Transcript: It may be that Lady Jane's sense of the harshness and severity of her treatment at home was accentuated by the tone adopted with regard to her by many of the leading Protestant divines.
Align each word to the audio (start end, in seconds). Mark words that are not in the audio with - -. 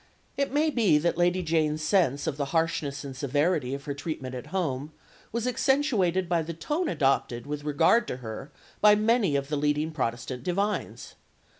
It 0.35 0.51
may 0.51 0.71
be 0.71 0.97
that 0.97 1.15
Lady 1.19 1.43
Jane's 1.43 1.83
sense 1.83 2.25
of 2.25 2.35
the 2.35 2.45
harshness 2.57 3.03
and 3.03 3.15
severity 3.15 3.75
of 3.75 3.85
her 3.85 3.93
treatment 3.93 4.33
at 4.33 4.47
home 4.47 4.91
was 5.31 5.45
accentuated 5.45 6.27
by 6.27 6.41
the 6.41 6.55
tone 6.55 6.89
adopted 6.89 7.45
with 7.45 7.63
regard 7.63 8.07
to 8.07 8.17
her 8.17 8.51
by 8.81 8.95
many 8.95 9.35
of 9.35 9.49
the 9.49 9.57
leading 9.57 9.91
Protestant 9.91 10.41
divines. 10.43 11.13